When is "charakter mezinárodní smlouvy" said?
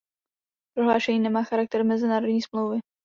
1.43-2.79